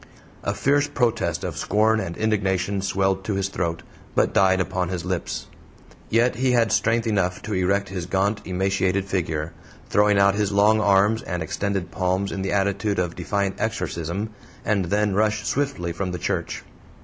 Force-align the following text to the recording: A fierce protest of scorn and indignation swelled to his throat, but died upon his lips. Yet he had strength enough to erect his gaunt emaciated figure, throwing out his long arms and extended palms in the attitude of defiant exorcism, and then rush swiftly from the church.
A 0.43 0.55
fierce 0.55 0.87
protest 0.87 1.43
of 1.43 1.55
scorn 1.57 1.99
and 1.99 2.17
indignation 2.17 2.81
swelled 2.81 3.23
to 3.23 3.35
his 3.35 3.49
throat, 3.49 3.83
but 4.15 4.33
died 4.33 4.59
upon 4.59 4.89
his 4.89 5.05
lips. 5.05 5.45
Yet 6.09 6.37
he 6.37 6.53
had 6.53 6.71
strength 6.71 7.05
enough 7.05 7.43
to 7.43 7.53
erect 7.53 7.89
his 7.89 8.07
gaunt 8.07 8.41
emaciated 8.43 9.05
figure, 9.05 9.53
throwing 9.91 10.17
out 10.17 10.33
his 10.33 10.51
long 10.51 10.79
arms 10.81 11.21
and 11.21 11.43
extended 11.43 11.91
palms 11.91 12.31
in 12.31 12.41
the 12.41 12.51
attitude 12.51 12.97
of 12.97 13.15
defiant 13.15 13.57
exorcism, 13.59 14.31
and 14.65 14.85
then 14.85 15.13
rush 15.13 15.45
swiftly 15.45 15.91
from 15.93 16.11
the 16.13 16.17
church. 16.17 16.63